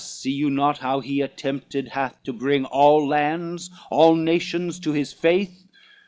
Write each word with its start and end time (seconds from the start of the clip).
see 0.03 0.31
you 0.31 0.49
not, 0.49 0.79
how 0.79 0.99
he 0.99 1.21
attempted 1.21 1.89
hath 1.89 2.23
To 2.23 2.33
bring 2.33 2.65
all 2.65 3.07
lands, 3.07 3.69
all 3.91 4.15
nations 4.15 4.79
to 4.79 4.93
his 4.93 5.13
faith? 5.13 5.67